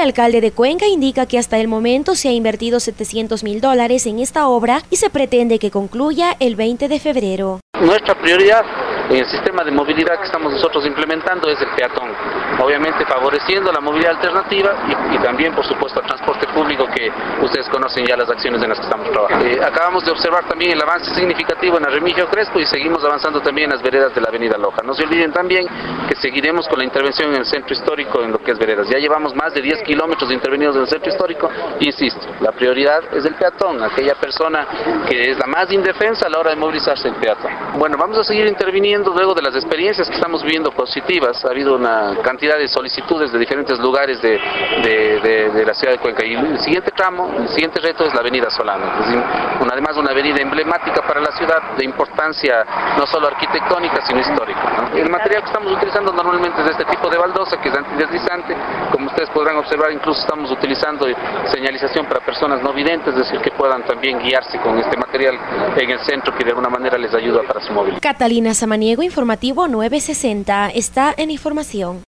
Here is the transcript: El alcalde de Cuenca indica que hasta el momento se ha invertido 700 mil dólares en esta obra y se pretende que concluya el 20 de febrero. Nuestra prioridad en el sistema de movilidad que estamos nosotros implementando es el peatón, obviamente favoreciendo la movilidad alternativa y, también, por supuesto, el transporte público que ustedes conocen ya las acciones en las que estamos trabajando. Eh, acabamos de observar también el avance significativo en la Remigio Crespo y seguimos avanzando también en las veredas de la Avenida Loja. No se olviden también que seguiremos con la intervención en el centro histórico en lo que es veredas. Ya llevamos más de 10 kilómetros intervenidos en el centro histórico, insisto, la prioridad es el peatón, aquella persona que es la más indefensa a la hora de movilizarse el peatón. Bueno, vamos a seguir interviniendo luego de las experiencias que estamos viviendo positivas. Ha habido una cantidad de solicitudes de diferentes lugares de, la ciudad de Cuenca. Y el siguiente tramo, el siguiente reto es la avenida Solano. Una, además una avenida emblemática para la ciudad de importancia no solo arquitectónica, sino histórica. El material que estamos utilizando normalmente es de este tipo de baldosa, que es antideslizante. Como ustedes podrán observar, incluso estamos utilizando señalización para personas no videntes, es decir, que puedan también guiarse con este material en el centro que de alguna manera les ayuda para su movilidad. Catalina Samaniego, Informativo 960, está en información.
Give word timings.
El 0.00 0.06
alcalde 0.06 0.40
de 0.40 0.50
Cuenca 0.50 0.86
indica 0.86 1.26
que 1.26 1.38
hasta 1.38 1.58
el 1.58 1.68
momento 1.68 2.14
se 2.14 2.30
ha 2.30 2.32
invertido 2.32 2.80
700 2.80 3.44
mil 3.44 3.60
dólares 3.60 4.06
en 4.06 4.18
esta 4.18 4.48
obra 4.48 4.80
y 4.88 4.96
se 4.96 5.10
pretende 5.10 5.58
que 5.58 5.70
concluya 5.70 6.34
el 6.40 6.56
20 6.56 6.88
de 6.88 6.98
febrero. 6.98 7.60
Nuestra 7.78 8.14
prioridad 8.14 8.64
en 9.10 9.16
el 9.18 9.26
sistema 9.26 9.62
de 9.62 9.72
movilidad 9.72 10.18
que 10.18 10.24
estamos 10.24 10.54
nosotros 10.54 10.86
implementando 10.86 11.50
es 11.50 11.60
el 11.60 11.68
peatón, 11.76 12.08
obviamente 12.62 13.04
favoreciendo 13.04 13.70
la 13.72 13.80
movilidad 13.80 14.12
alternativa 14.16 14.72
y, 15.12 15.18
también, 15.18 15.54
por 15.54 15.66
supuesto, 15.66 16.00
el 16.00 16.06
transporte 16.06 16.46
público 16.54 16.86
que 16.94 17.10
ustedes 17.44 17.59
conocen 17.70 18.04
ya 18.06 18.16
las 18.16 18.28
acciones 18.28 18.62
en 18.62 18.68
las 18.68 18.78
que 18.78 18.84
estamos 18.84 19.10
trabajando. 19.10 19.46
Eh, 19.46 19.60
acabamos 19.64 20.04
de 20.04 20.10
observar 20.10 20.46
también 20.46 20.72
el 20.72 20.82
avance 20.82 21.14
significativo 21.14 21.78
en 21.78 21.84
la 21.84 21.90
Remigio 21.90 22.28
Crespo 22.28 22.58
y 22.60 22.66
seguimos 22.66 23.04
avanzando 23.04 23.40
también 23.40 23.70
en 23.70 23.76
las 23.76 23.82
veredas 23.82 24.14
de 24.14 24.20
la 24.20 24.28
Avenida 24.28 24.58
Loja. 24.58 24.82
No 24.82 24.94
se 24.94 25.04
olviden 25.04 25.32
también 25.32 25.66
que 26.08 26.16
seguiremos 26.16 26.68
con 26.68 26.78
la 26.78 26.84
intervención 26.84 27.30
en 27.30 27.40
el 27.40 27.46
centro 27.46 27.72
histórico 27.72 28.22
en 28.22 28.32
lo 28.32 28.38
que 28.38 28.52
es 28.52 28.58
veredas. 28.58 28.88
Ya 28.88 28.98
llevamos 28.98 29.34
más 29.34 29.54
de 29.54 29.62
10 29.62 29.82
kilómetros 29.82 30.30
intervenidos 30.30 30.76
en 30.76 30.82
el 30.82 30.88
centro 30.88 31.10
histórico, 31.10 31.48
insisto, 31.80 32.20
la 32.40 32.52
prioridad 32.52 33.02
es 33.14 33.24
el 33.24 33.34
peatón, 33.34 33.82
aquella 33.82 34.14
persona 34.14 34.66
que 35.08 35.30
es 35.30 35.38
la 35.38 35.46
más 35.46 35.70
indefensa 35.72 36.26
a 36.26 36.28
la 36.28 36.38
hora 36.38 36.50
de 36.50 36.56
movilizarse 36.56 37.08
el 37.08 37.14
peatón. 37.14 37.50
Bueno, 37.78 37.96
vamos 37.96 38.18
a 38.18 38.24
seguir 38.24 38.46
interviniendo 38.46 39.12
luego 39.12 39.34
de 39.34 39.42
las 39.42 39.54
experiencias 39.54 40.08
que 40.08 40.14
estamos 40.14 40.42
viviendo 40.42 40.70
positivas. 40.72 41.44
Ha 41.44 41.48
habido 41.50 41.76
una 41.76 42.16
cantidad 42.22 42.58
de 42.58 42.68
solicitudes 42.68 43.32
de 43.32 43.38
diferentes 43.38 43.78
lugares 43.78 44.20
de, 44.22 44.38
la 45.64 45.74
ciudad 45.74 45.92
de 45.92 45.98
Cuenca. 45.98 46.24
Y 46.24 46.34
el 46.34 46.58
siguiente 46.60 46.90
tramo, 46.90 47.30
el 47.38 47.48
siguiente 47.48 47.59
reto 47.68 48.04
es 48.04 48.14
la 48.14 48.20
avenida 48.20 48.48
Solano. 48.50 48.86
Una, 49.60 49.72
además 49.72 49.96
una 49.96 50.10
avenida 50.10 50.40
emblemática 50.40 51.02
para 51.06 51.20
la 51.20 51.32
ciudad 51.32 51.76
de 51.76 51.84
importancia 51.84 52.64
no 52.96 53.06
solo 53.06 53.28
arquitectónica, 53.28 54.00
sino 54.06 54.20
histórica. 54.20 54.90
El 54.94 55.10
material 55.10 55.42
que 55.42 55.48
estamos 55.48 55.72
utilizando 55.72 56.12
normalmente 56.12 56.60
es 56.60 56.66
de 56.66 56.72
este 56.72 56.84
tipo 56.86 57.08
de 57.10 57.18
baldosa, 57.18 57.60
que 57.60 57.68
es 57.68 57.74
antideslizante. 57.74 58.56
Como 58.90 59.06
ustedes 59.06 59.28
podrán 59.30 59.56
observar, 59.56 59.92
incluso 59.92 60.20
estamos 60.20 60.50
utilizando 60.50 61.06
señalización 61.52 62.06
para 62.06 62.20
personas 62.20 62.62
no 62.62 62.72
videntes, 62.72 63.14
es 63.14 63.26
decir, 63.26 63.40
que 63.40 63.50
puedan 63.50 63.84
también 63.84 64.18
guiarse 64.18 64.58
con 64.58 64.78
este 64.78 64.96
material 64.96 65.38
en 65.76 65.90
el 65.90 65.98
centro 66.00 66.34
que 66.34 66.44
de 66.44 66.50
alguna 66.50 66.68
manera 66.68 66.96
les 66.98 67.14
ayuda 67.14 67.42
para 67.42 67.60
su 67.60 67.72
movilidad. 67.72 68.00
Catalina 68.00 68.54
Samaniego, 68.54 69.02
Informativo 69.02 69.68
960, 69.68 70.70
está 70.74 71.14
en 71.16 71.30
información. 71.30 71.98